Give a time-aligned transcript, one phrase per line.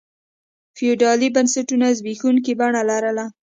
[0.77, 3.25] فیوډالي بنسټونو زبېښونکي بڼه لرله.